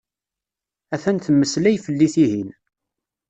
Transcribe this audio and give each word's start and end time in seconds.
Atan 0.93 1.17
temmeslay 1.19 1.77
fell-i 1.85 2.07
tihin. 2.13 2.49